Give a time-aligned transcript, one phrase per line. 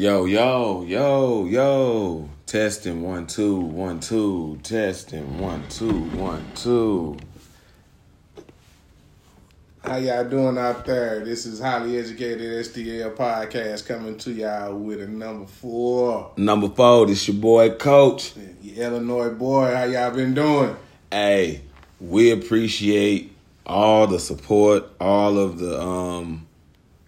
[0.00, 2.26] Yo, yo, yo, yo.
[2.46, 4.58] Testing one, two, one, two.
[4.62, 7.18] Testing one, two, one, two.
[9.84, 11.22] How y'all doing out there?
[11.22, 16.32] This is Highly Educated STL Podcast coming to y'all with a number four.
[16.38, 18.32] Number four, this your boy Coach.
[18.62, 20.76] Your Illinois boy, how y'all been doing?
[21.12, 21.60] Hey,
[22.00, 23.36] we appreciate
[23.66, 26.46] all the support, all of the um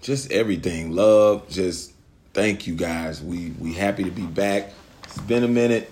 [0.02, 0.93] just everything.
[0.93, 1.91] Love, just
[2.33, 3.23] thank you guys.
[3.23, 4.73] We we happy to be back.
[5.05, 5.91] It's been a minute,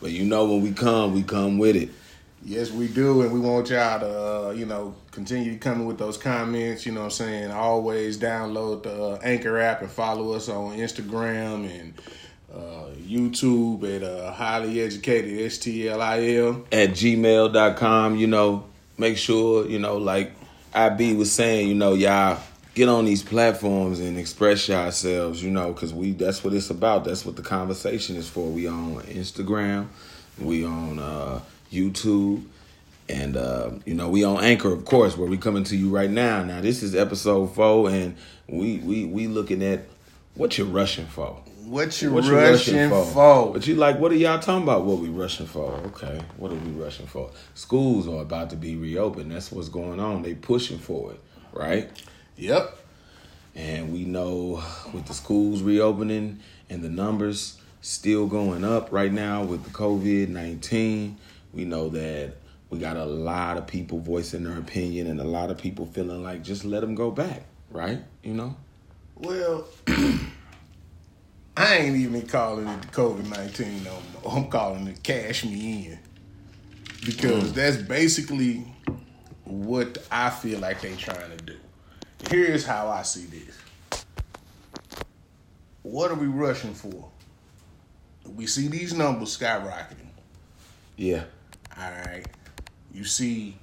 [0.00, 1.90] but you know when we come, we come with it.
[2.46, 6.18] Yes, we do, and we want y'all to, uh, you know, continue coming with those
[6.18, 6.84] comments.
[6.84, 7.50] You know what I'm saying?
[7.50, 11.94] Always download the uh, Anchor app and follow us on Instagram and
[12.54, 16.66] uh, YouTube at uh, Highly Educated STLIL.
[16.70, 18.66] at gmail.com, you know,
[18.98, 20.32] make sure, you know, like
[20.74, 22.42] IB was saying, you know, y'all
[22.74, 27.04] get on these platforms and express yourselves, you know, because we that's what it's about.
[27.04, 28.48] That's what the conversation is for.
[28.48, 29.88] We on Instagram,
[30.38, 31.40] we on uh,
[31.72, 32.44] YouTube,
[33.08, 36.10] and uh, you know, we on Anchor, of course, where we coming to you right
[36.10, 36.42] now.
[36.42, 38.16] Now this is episode four, and
[38.48, 39.84] we we we looking at
[40.34, 41.40] what you're rushing for.
[41.64, 43.52] What you What you rushing, for?
[43.54, 44.84] But you like, what are y'all talking about?
[44.84, 45.72] What we rushing for?
[45.86, 47.30] Okay, what are we rushing for?
[47.54, 49.32] Schools are about to be reopened.
[49.32, 50.22] That's what's going on.
[50.22, 51.20] They pushing for it,
[51.54, 51.90] right?
[52.36, 52.78] Yep.
[53.54, 59.44] And we know with the schools reopening and the numbers still going up right now
[59.44, 61.18] with the COVID nineteen,
[61.52, 62.34] we know that
[62.70, 66.22] we got a lot of people voicing their opinion and a lot of people feeling
[66.22, 68.00] like just let them go back, right?
[68.24, 68.56] You know.
[69.14, 69.68] Well,
[71.56, 74.36] I ain't even calling it the COVID nineteen no more.
[74.36, 75.98] I'm calling it cash me in
[77.04, 77.54] because mm.
[77.54, 78.66] that's basically
[79.44, 81.56] what I feel like they trying to do.
[82.28, 84.04] Here's how I see this.
[85.82, 87.10] What are we rushing for?
[88.34, 90.08] We see these numbers skyrocketing.
[90.96, 91.24] Yeah.
[91.76, 92.24] All right.
[92.92, 93.56] You see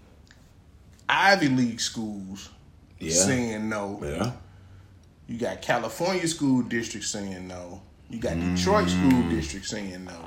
[1.10, 2.50] Ivy League schools
[3.00, 3.14] Yeah.
[3.14, 4.00] saying no.
[4.04, 4.32] Yeah.
[5.28, 7.82] You got California school districts saying no.
[8.10, 8.56] You got mm.
[8.56, 10.26] Detroit school districts saying no.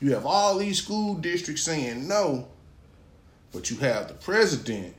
[0.00, 2.48] You have all these school districts saying no.
[3.52, 4.94] But you have the president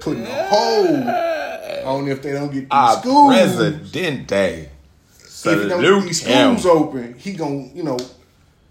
[0.00, 1.06] putting a hold
[2.04, 3.34] on if they don't get these Our schools.
[3.34, 4.68] presidente.
[5.18, 6.58] If they don't get these him.
[6.58, 7.98] schools open, he gonna, you know,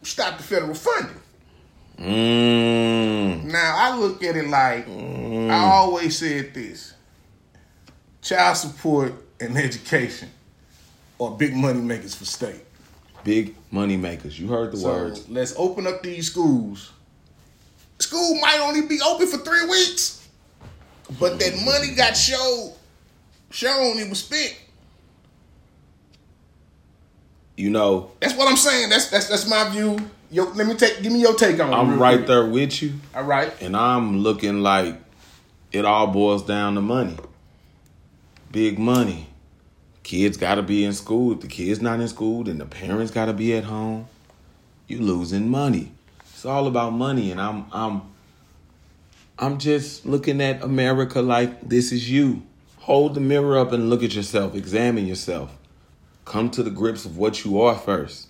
[0.04, 1.22] stop the federal funding.
[1.98, 3.46] Mm.
[3.46, 6.94] Now I look at it like I always said this:
[8.22, 10.30] child support and education
[11.20, 12.62] are big money makers for state.
[13.24, 14.38] Big money makers.
[14.40, 15.30] You heard the So words.
[15.30, 16.92] let's open up these schools.
[18.00, 20.25] School might only be open for three weeks,
[21.20, 22.74] but that money got showed,
[23.52, 24.56] shown it was spent.
[27.58, 28.90] You know, That's what I'm saying.
[28.90, 29.98] That's that's that's my view.
[30.30, 31.76] Yo, let me take give me your take on it.
[31.76, 32.28] I'm real right quick.
[32.28, 33.54] there with you, All right.
[33.62, 34.96] and I'm looking like
[35.72, 37.18] it all boils down to money.
[38.52, 39.28] Big money.
[40.04, 41.32] Kids got to be in school.
[41.34, 44.08] If the kid's not in school, then the parents got to be at home.
[44.88, 45.92] You losing money.
[46.34, 48.02] It's all about money, and I'm I'm
[49.38, 52.44] I'm just looking at America like this is you.
[52.80, 54.56] Hold the mirror up and look at yourself.
[54.56, 55.58] Examine yourself.
[56.24, 58.28] Come to the grips of what you are first.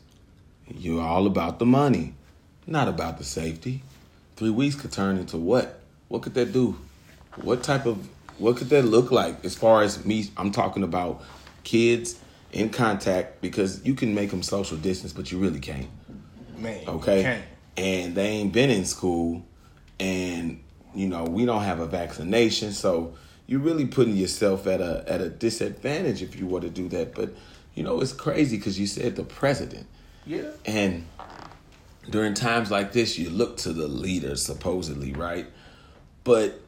[0.67, 2.15] You're all about the money,
[2.65, 3.83] not about the safety.
[4.35, 5.79] Three weeks could turn into what?
[6.07, 6.77] What could that do?
[7.35, 10.29] What type of what could that look like as far as me?
[10.38, 11.23] I'm talking about
[11.63, 12.19] kids
[12.51, 15.88] in contact because you can make them social distance, but you really can't.
[16.57, 16.88] Man.
[16.88, 17.21] Okay.
[17.21, 17.44] can't.
[17.77, 19.45] And they ain't been in school
[19.99, 20.61] and
[20.95, 23.13] you know, we don't have a vaccination, so
[23.47, 27.13] you're really putting yourself at a at a disadvantage if you were to do that.
[27.13, 27.35] But
[27.73, 29.88] you know, it's crazy because you said the president.
[30.25, 30.51] Yeah.
[30.66, 31.06] And
[32.09, 35.47] during times like this, you look to the leaders, supposedly, right?
[36.23, 36.59] But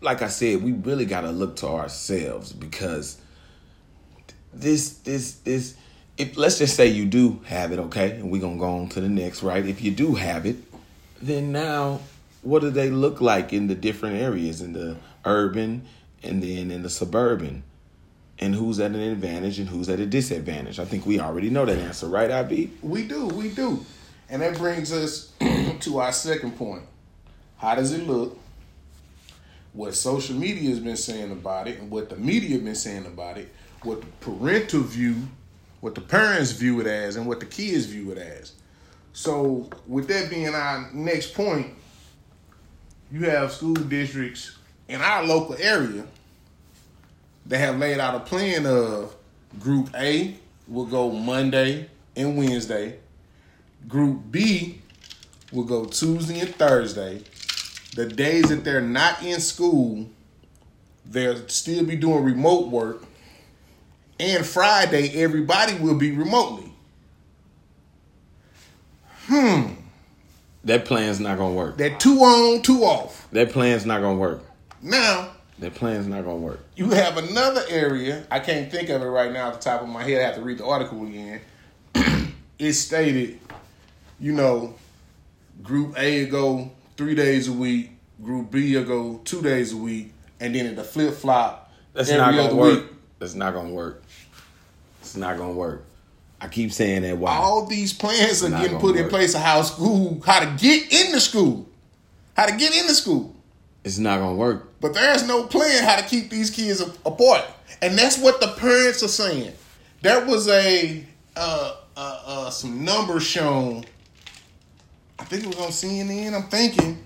[0.00, 3.20] like I said, we really got to look to ourselves because
[4.52, 5.76] this, this, this.
[6.18, 9.00] If let's just say you do have it, okay, and we're gonna go on to
[9.00, 9.64] the next, right?
[9.64, 10.56] If you do have it,
[11.22, 12.00] then now
[12.42, 15.86] what do they look like in the different areas, in the urban
[16.22, 17.62] and then in the suburban?
[18.38, 20.78] And who's at an advantage and who's at a disadvantage?
[20.78, 22.72] I think we already know that answer, right, IB?
[22.80, 23.84] We do, we do.
[24.30, 25.32] And that brings us
[25.80, 26.84] to our second point.
[27.58, 28.38] How does it look?
[29.74, 33.06] What social media has been saying about it, and what the media has been saying
[33.06, 33.52] about it,
[33.82, 35.16] what the parental view,
[35.80, 38.52] what the parents view it as, and what the kids view it as.
[39.12, 41.74] So, with that being our next point,
[43.10, 44.56] you have school districts
[44.88, 46.04] in our local area
[47.46, 49.14] that have laid out a plan of
[49.58, 50.36] Group A,
[50.68, 52.98] will go Monday and Wednesday.
[53.88, 54.80] Group B
[55.52, 57.22] will go Tuesday and Thursday.
[57.96, 60.08] The days that they're not in school,
[61.04, 63.02] they'll still be doing remote work.
[64.20, 66.72] And Friday, everybody will be remotely.
[69.26, 69.79] Hmm.
[70.64, 71.78] That plan's not gonna work.
[71.78, 73.28] That two on, two off.
[73.32, 74.42] That plan's not gonna work.
[74.82, 76.60] Now, That plan's not gonna work.
[76.76, 78.24] you have another area.
[78.30, 80.20] I can't think of it right now at the top of my head.
[80.20, 81.40] I have to read the article again.
[82.58, 83.38] it stated,
[84.18, 84.74] you know,
[85.62, 87.90] Group A go three days a week.
[88.22, 92.10] Group B will go two days a week, and then at the flip flop That's
[92.10, 92.82] not gonna work.
[92.84, 92.92] week.
[93.18, 94.02] That's not gonna work.
[95.00, 95.84] It's not gonna work.
[96.40, 97.18] I keep saying that.
[97.18, 97.36] Why?
[97.36, 101.20] All these plans are getting put in place of how school, how to get into
[101.20, 101.68] school,
[102.34, 103.34] how to get into school.
[103.84, 104.80] It's not gonna work.
[104.80, 107.44] But there's no plan how to keep these kids apart,
[107.82, 109.52] and that's what the parents are saying.
[110.00, 111.04] There was a
[111.36, 113.84] uh, uh, uh, some numbers shown.
[115.18, 116.34] I think it was on CNN.
[116.34, 117.04] I'm thinking.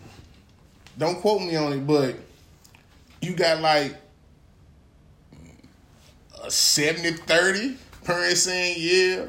[0.97, 2.15] Don't quote me on it, but
[3.21, 3.97] you got like
[6.45, 9.27] a 70-30 parents saying yeah,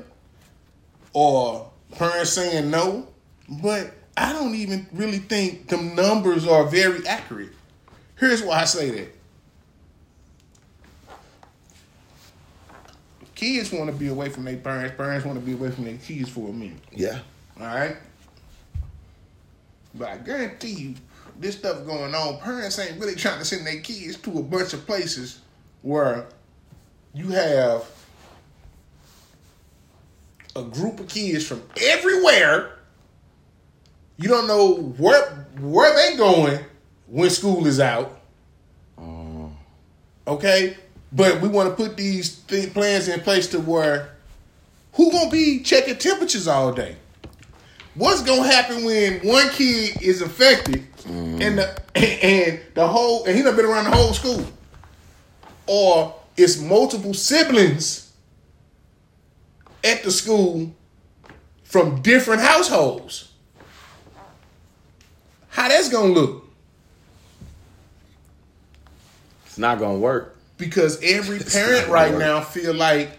[1.14, 3.08] or parents saying no.
[3.48, 7.52] But I don't even really think the numbers are very accurate.
[8.18, 9.16] Here's why I say that.
[13.36, 14.96] Kids want to be away from their parents.
[14.96, 16.80] Parents want to be away from their kids for a minute.
[16.92, 17.20] Yeah.
[17.60, 17.98] All right.
[19.94, 20.96] But I guarantee you,
[21.40, 22.40] this stuff going on.
[22.40, 25.42] Parents ain't really trying to send their kids to a bunch of places
[25.82, 26.28] where
[27.14, 27.86] you have
[30.56, 32.80] a group of kids from everywhere.
[34.18, 36.60] You don't know where where they going
[37.08, 38.20] when school is out.
[38.98, 39.48] Uh.
[40.28, 40.78] Okay,
[41.12, 44.16] but we want to put these th- plans in place to where
[44.94, 46.96] who gonna be checking temperatures all day?
[47.96, 51.42] What's gonna happen when one kid is affected mm.
[51.42, 51.82] and the
[52.26, 54.46] and the whole and he done been around the whole school,
[55.68, 58.05] or it's multiple siblings
[59.86, 60.74] at the school
[61.64, 63.32] from different households?
[65.50, 66.48] How that's gonna look?
[69.46, 70.38] It's not gonna work.
[70.58, 73.18] because every parent right now feel like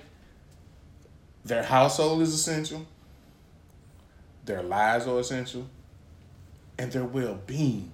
[1.44, 2.84] their household is essential,
[4.44, 5.66] their lives are essential,
[6.78, 7.90] and their well-being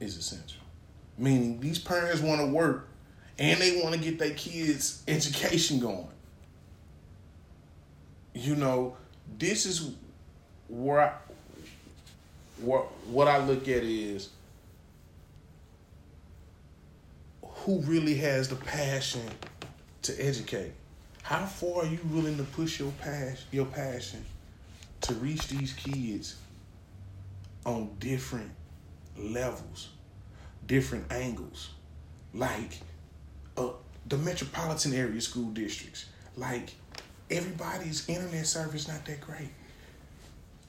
[0.00, 0.60] is essential.
[1.18, 2.88] Meaning these parents want to work
[3.38, 6.08] and they want to get their kids education going.
[8.36, 8.94] You know,
[9.38, 9.92] this is
[10.68, 11.12] where I,
[12.60, 14.28] what what I look at is
[17.42, 19.22] who really has the passion
[20.02, 20.72] to educate.
[21.22, 24.22] How far are you willing to push your passion, your passion
[25.00, 26.36] to reach these kids
[27.64, 28.50] on different
[29.16, 29.88] levels,
[30.66, 31.70] different angles,
[32.34, 32.80] like
[33.56, 33.70] uh,
[34.06, 36.04] the metropolitan area school districts.
[36.36, 36.74] Like
[37.30, 39.50] everybody's internet service not that great.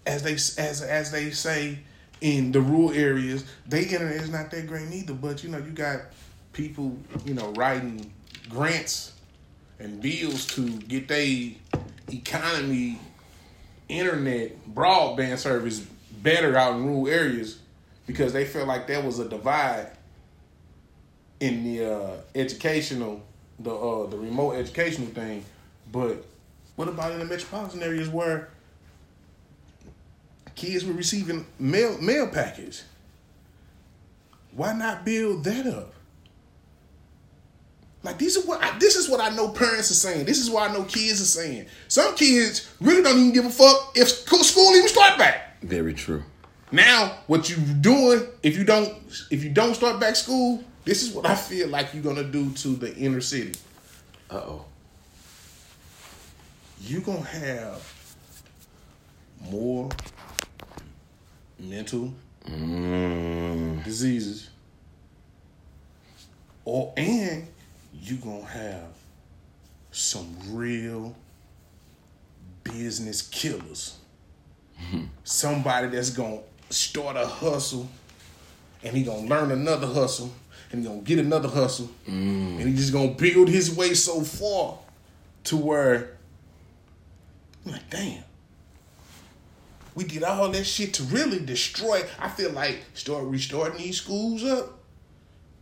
[0.05, 1.79] As they as as they say
[2.21, 5.13] in the rural areas, their internet is not that great either.
[5.13, 6.01] But you know, you got
[6.53, 8.11] people, you know, writing
[8.49, 9.13] grants
[9.79, 11.51] and bills to get their
[12.11, 12.99] economy
[13.89, 15.85] internet broadband service
[16.21, 17.59] better out in rural areas
[18.05, 19.91] because they felt like there was a divide
[21.39, 23.21] in the uh, educational
[23.59, 25.43] the uh, the remote educational thing.
[25.91, 26.25] But
[26.77, 28.49] what about in the metropolitan areas where
[30.55, 32.83] kids were receiving mail mail package?
[34.51, 35.93] Why not build that up?
[38.03, 40.25] Like these are what I, this is what I know parents are saying.
[40.25, 41.65] This is what I know kids are saying.
[41.87, 45.59] Some kids really don't even give a fuck if school, school even start back.
[45.63, 46.23] Very true.
[46.71, 48.93] Now, what you doing if you don't
[49.31, 50.63] if you don't start back school?
[50.85, 53.57] This is what I feel like you're gonna do to the inner city.
[54.29, 54.65] Uh oh.
[56.81, 58.07] You're gonna have
[59.51, 59.89] more
[61.59, 62.13] mental
[62.47, 63.83] Mm.
[63.83, 64.49] diseases,
[66.63, 67.45] or and
[68.01, 68.87] you're gonna have
[69.91, 71.13] some real
[72.63, 73.95] business killers.
[75.25, 77.89] Somebody that's gonna start a hustle,
[78.81, 80.31] and he gonna learn another hustle,
[80.71, 84.77] and he gonna get another hustle, and he just gonna build his way so far
[85.45, 86.16] to where,
[87.67, 88.23] I'm like, damn
[89.97, 92.03] we did all that shit to really destroy.
[92.19, 94.77] I feel like start restarting these schools up.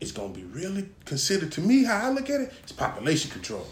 [0.02, 2.54] It's gonna be really considered to me how I look at it.
[2.64, 3.66] It's population control.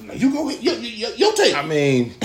[0.00, 0.50] Now you go.
[0.50, 1.54] Your take.
[1.54, 2.14] I mean,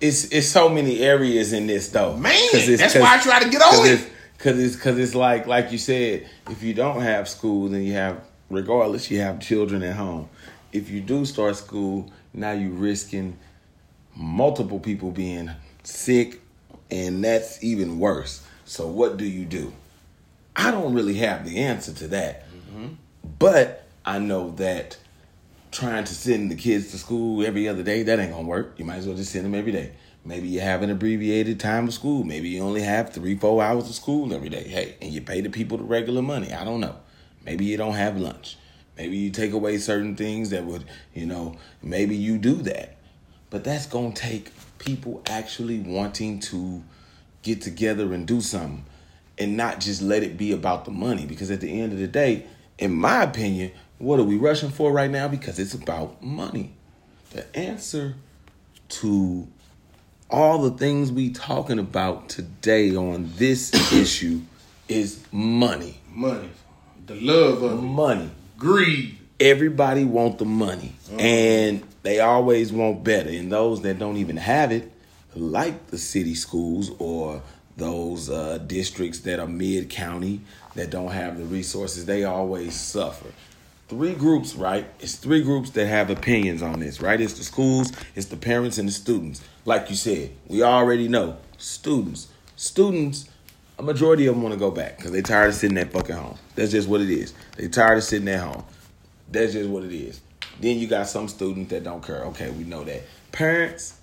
[0.00, 2.16] it's it's so many areas in this though.
[2.16, 4.08] Man, that's why I try to get on it.
[4.38, 7.92] Cause it's cause it's like like you said, if you don't have school, then you
[7.92, 10.30] have regardless you have children at home.
[10.72, 13.38] If you do start school, now you're risking
[14.14, 15.50] multiple people being
[15.82, 16.40] sick,
[16.90, 18.46] and that's even worse.
[18.64, 19.72] So what do you do?
[20.54, 22.94] I don't really have the answer to that, mm-hmm.
[23.38, 24.98] but I know that
[25.70, 28.74] trying to send the kids to school every other day, that ain't gonna work.
[28.76, 29.92] You might as well just send them every day.
[30.24, 32.22] Maybe you have an abbreviated time of school.
[32.22, 34.68] Maybe you only have three, four hours of school every day.
[34.68, 36.52] Hey, and you pay the people the regular money.
[36.52, 36.96] I don't know.
[37.44, 38.56] Maybe you don't have lunch.
[38.96, 40.84] Maybe you take away certain things that would,
[41.14, 42.96] you know, maybe you do that.
[43.50, 46.82] But that's gonna take people actually wanting to
[47.42, 48.84] get together and do something
[49.38, 51.26] and not just let it be about the money.
[51.26, 52.46] Because at the end of the day,
[52.78, 55.28] in my opinion, what are we rushing for right now?
[55.28, 56.72] Because it's about money.
[57.30, 58.14] The answer
[58.88, 59.48] to
[60.28, 64.42] all the things we talking about today on this issue
[64.88, 66.00] is money.
[66.10, 66.50] Money,
[67.06, 68.30] the love of it, Money.
[68.62, 69.18] Greed.
[69.40, 70.94] Everybody want the money.
[71.18, 73.28] And they always want better.
[73.28, 74.90] And those that don't even have it,
[75.34, 77.42] like the city schools or
[77.76, 80.42] those uh, districts that are mid county
[80.76, 83.26] that don't have the resources, they always suffer.
[83.88, 84.86] Three groups, right?
[85.00, 87.20] It's three groups that have opinions on this, right?
[87.20, 89.42] It's the schools, it's the parents, and the students.
[89.64, 92.28] Like you said, we already know students.
[92.56, 93.28] Students,
[93.78, 96.14] a majority of them want to go back because they're tired of sitting at fucking
[96.14, 96.38] home.
[96.54, 97.34] That's just what it is.
[97.56, 98.64] They're tired of sitting at home.
[99.30, 100.20] That's just what it is.
[100.60, 102.24] Then you got some students that don't care.
[102.26, 103.02] Okay, we know that.
[103.32, 103.98] Parents,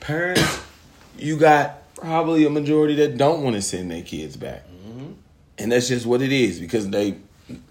[0.00, 0.62] parents,
[1.18, 4.64] you got probably a majority that don't want to send their kids back.
[4.68, 5.12] Mm-hmm.
[5.58, 7.16] And that's just what it is because they,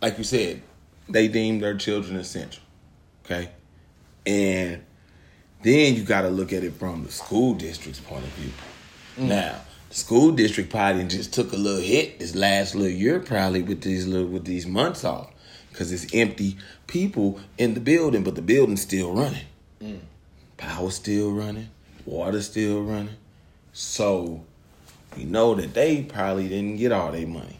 [0.01, 0.61] like you said,
[1.07, 2.63] they deem their children essential.
[3.25, 3.49] Okay?
[4.25, 4.83] And
[5.63, 8.51] then you got to look at it from the school district's point of view.
[9.17, 9.27] Mm.
[9.29, 13.61] Now, the school district probably just took a little hit this last little year, probably
[13.61, 15.31] with these little with these months off,
[15.69, 19.45] because it's empty people in the building, but the building's still running.
[19.81, 19.99] Mm.
[20.57, 21.69] Power still running,
[22.05, 23.15] water still running.
[23.73, 24.43] So
[25.15, 27.57] we know that they probably didn't get all their money.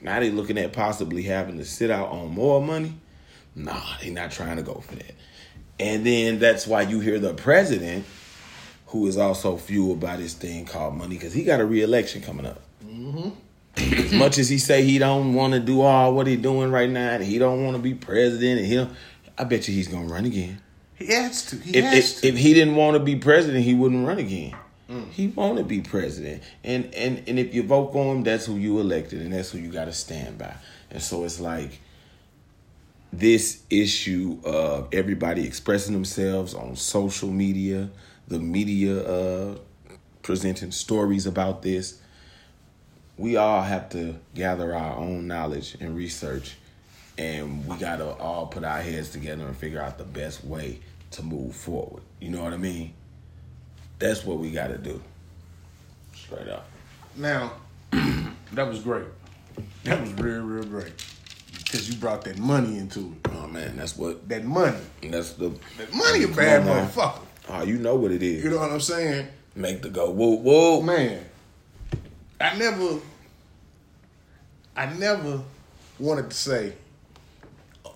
[0.00, 2.94] Now they looking at possibly having to sit out on more money.
[3.54, 5.14] Nah, they not trying to go for that.
[5.80, 8.04] And then that's why you hear the president,
[8.86, 12.46] who is also fueled by this thing called money, because he got a re-election coming
[12.46, 12.60] up.
[12.84, 13.30] Mm-hmm.
[13.76, 16.88] As much as he say he don't want to do all what he doing right
[16.88, 18.88] now, and he don't want to be president, and he,
[19.36, 20.60] I bet you he's gonna run again.
[20.94, 21.56] He has to.
[21.56, 22.28] He If, has if, to.
[22.28, 24.56] if he didn't want to be president, he wouldn't run again.
[24.88, 25.10] Mm.
[25.10, 28.54] He want to be president, and and and if you vote for him, that's who
[28.54, 30.54] you elected, and that's who you got to stand by.
[30.90, 31.80] And so it's like
[33.12, 37.90] this issue of everybody expressing themselves on social media,
[38.28, 39.58] the media uh,
[40.22, 42.00] presenting stories about this.
[43.16, 46.56] We all have to gather our own knowledge and research,
[47.16, 50.80] and we got to all put our heads together and figure out the best way
[51.12, 52.02] to move forward.
[52.20, 52.92] You know what I mean?
[53.98, 55.00] That's what we got to do.
[56.14, 56.68] Straight up.
[57.16, 57.52] Now,
[58.52, 59.06] that was great.
[59.84, 60.92] That was real, real great.
[61.58, 63.30] Because you brought that money into it.
[63.32, 64.28] Oh man, that's what.
[64.28, 64.76] That money.
[65.02, 65.52] That's the.
[65.78, 67.22] That money a bad motherfucker.
[67.48, 68.42] Oh, you know what it is.
[68.42, 69.28] You know what I'm saying?
[69.54, 70.10] Make the go.
[70.10, 70.82] Whoa, whoa.
[70.82, 71.24] Man,
[72.40, 72.98] I never,
[74.76, 75.40] I never
[75.98, 76.72] wanted to say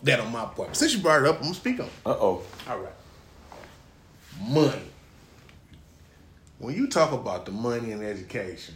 [0.02, 0.76] that on my part.
[0.76, 1.92] Since you brought it up, I'm gonna speak on it.
[2.06, 2.42] Uh oh.
[2.68, 2.92] All right.
[4.48, 4.82] Money.
[6.58, 8.74] When you talk about the money in education,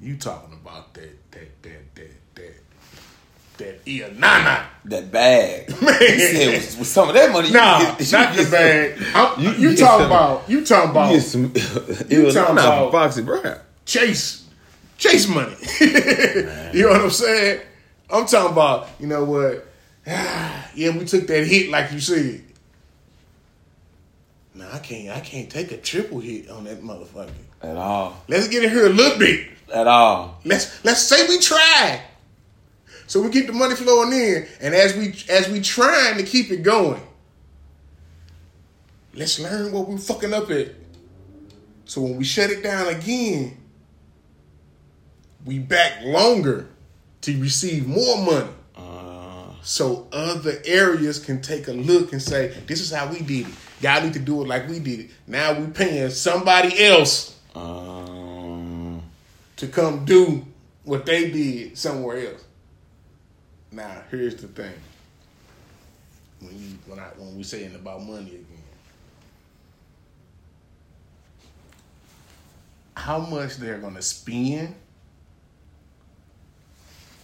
[0.00, 2.54] you talking about that that that that that
[3.58, 4.64] that Ianana.
[4.86, 5.68] That bag.
[5.80, 5.96] Man.
[6.00, 7.48] You said with, with some of that money.
[7.48, 9.02] you Nah, can get- not you the bag.
[9.14, 11.44] I'm- you- You, you talking about you talking You about get some.
[11.54, 13.58] It You was talking not about- Foxy Brown.
[13.84, 14.44] chase
[14.98, 15.54] chase money.
[15.80, 17.60] you know what I'm saying?
[18.10, 19.66] I'm talking about, you know what?
[20.06, 22.42] yeah, we took that hit like you said.
[24.54, 27.30] No, I can't I can't take a triple hit on that motherfucker.
[27.62, 28.16] At all.
[28.28, 29.48] Let's get in here a little bit.
[29.72, 30.38] At all.
[30.44, 32.02] Let's let's say we try.
[33.12, 36.50] So we keep the money flowing in, and as we as we trying to keep
[36.50, 37.02] it going,
[39.12, 40.68] let's learn what we're fucking up at.
[41.84, 43.58] So when we shut it down again,
[45.44, 46.70] we back longer
[47.20, 48.48] to receive more money.
[48.74, 53.46] Uh, So other areas can take a look and say, this is how we did
[53.46, 53.54] it.
[53.82, 55.10] Y'all need to do it like we did it.
[55.26, 59.02] Now we paying somebody else um.
[59.56, 60.46] to come do
[60.84, 62.44] what they did somewhere else.
[63.72, 64.74] Now, here's the thing.
[66.40, 68.46] when you when I when we saying about money again.
[72.94, 74.74] How much they're gonna spend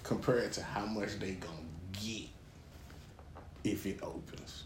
[0.02, 1.52] compared to how much they gonna
[1.92, 2.28] get
[3.64, 4.64] if it opens.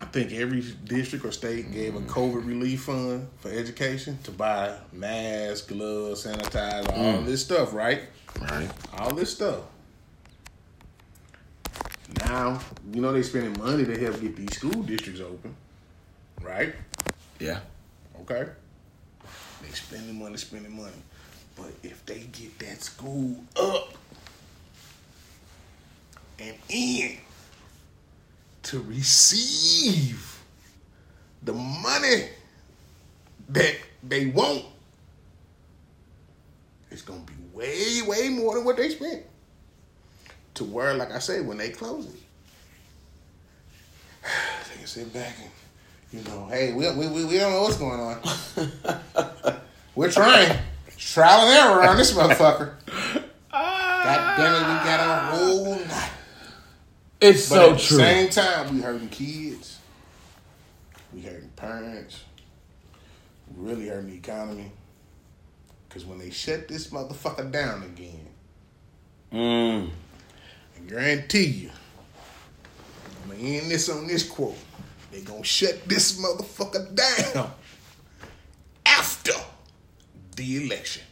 [0.00, 4.72] I think every district or state gave a COVID relief fund for education to buy
[4.92, 7.26] masks, gloves, sanitizer, all mm.
[7.26, 8.02] this stuff, right?
[8.40, 8.70] Right.
[8.96, 9.62] All this stuff.
[12.20, 12.60] Now,
[12.92, 15.56] you know they're spending money to help get these school districts open,
[16.40, 16.72] right?
[17.40, 17.58] Yeah.
[18.20, 18.46] Okay.
[19.62, 20.92] They're spending money, spending money.
[21.56, 23.94] But if they get that school up
[26.38, 27.18] and in
[28.64, 30.42] to receive
[31.42, 32.28] the money
[33.50, 34.64] that they want,
[36.90, 39.22] it's gonna be way, way more than what they spent.
[40.54, 42.20] To where, like I said, when they close it,
[44.70, 45.50] they can sit back and
[46.14, 48.20] you know, hey, we, we, we, we don't know what's going on.
[49.96, 50.56] We're trying.
[50.96, 52.74] Trial and error on this motherfucker.
[53.56, 54.02] Ah.
[54.04, 55.32] God damn it, we got lot.
[57.26, 57.96] It's But so at the true.
[57.96, 59.78] same time, we hurting kids.
[61.14, 62.20] We hurting parents.
[63.56, 64.70] We really hurting the economy.
[65.88, 68.28] Because when they shut this motherfucker down again,
[69.32, 69.90] Mm.
[70.76, 71.70] I guarantee you,
[73.24, 74.56] I'm gonna end this on this quote.
[75.10, 77.50] They gonna shut this motherfucker down
[78.86, 79.32] after
[80.36, 81.02] the election.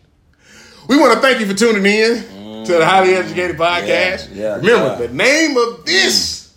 [0.88, 2.24] We want to thank you for tuning in
[2.64, 4.28] to the Highly Educated Podcast.
[4.28, 4.36] Mm.
[4.36, 4.68] yeah, Remember,
[5.02, 5.06] yeah.
[5.06, 6.54] the name of this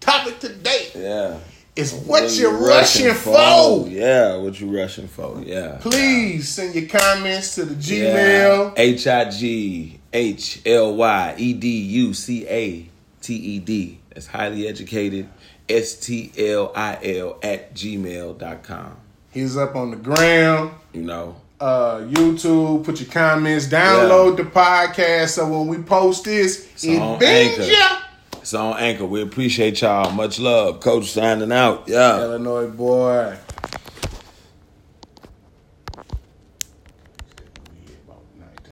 [0.00, 1.38] topic today Yeah.
[1.76, 3.86] is What You Rushing For.
[3.88, 5.40] Yeah, what you rushing for?
[5.44, 5.78] Yeah.
[5.80, 8.74] Please send your comments to the Gmail.
[8.76, 12.88] H I G H L Y E D U C A
[13.20, 13.98] T E D.
[14.10, 15.28] That's highly educated.
[15.68, 18.96] S T L I L at gmail.com.
[19.30, 20.72] He's up on the ground.
[20.92, 21.36] You know?
[21.64, 22.84] Uh, YouTube.
[22.84, 23.66] Put your comments.
[23.66, 28.00] Download the podcast so when we post this, it on bings ya.
[28.36, 29.06] It's on Anchor.
[29.06, 30.10] We appreciate y'all.
[30.10, 30.80] Much love.
[30.80, 31.88] Coach signing out.
[31.88, 32.20] Yeah.
[32.20, 33.38] Illinois boy.